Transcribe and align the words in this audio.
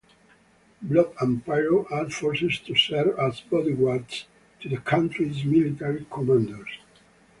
Blob 0.81 1.13
and 1.21 1.45
Pyro 1.45 1.85
are 1.91 2.09
forced 2.09 2.65
to 2.65 2.73
serve 2.73 3.19
as 3.19 3.41
bodyguards 3.41 4.25
to 4.61 4.67
the 4.67 4.77
country's 4.77 5.45
military 5.45 6.07
commanders. 6.09 6.79